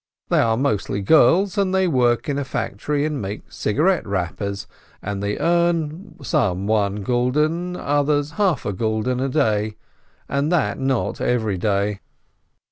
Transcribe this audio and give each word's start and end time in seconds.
They 0.29 0.39
are 0.39 0.57
mostly 0.57 1.03
girls, 1.03 1.59
and 1.59 1.75
they 1.75 1.87
work 1.87 2.27
in 2.27 2.39
a 2.39 2.43
factory 2.43 3.05
and 3.05 3.21
make 3.21 3.51
cigarette 3.51 4.07
wrappers, 4.07 4.65
and 4.99 5.21
they 5.21 5.37
earn, 5.37 6.15
some 6.23 6.65
one 6.65 7.03
gulden, 7.03 7.75
others 7.77 8.31
half 8.31 8.65
a 8.65 8.73
gulden, 8.73 9.19
a 9.21 9.29
day, 9.29 9.75
and 10.27 10.51
that 10.51 10.79
not 10.79 11.21
every 11.21 11.59
day. 11.59 11.99